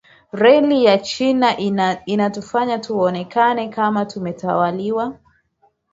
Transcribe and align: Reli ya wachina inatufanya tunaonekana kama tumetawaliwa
Reli 0.31 0.83
ya 0.85 0.91
wachina 0.91 1.57
inatufanya 2.05 2.77
tunaonekana 2.79 3.67
kama 3.69 4.05
tumetawaliwa 4.05 5.19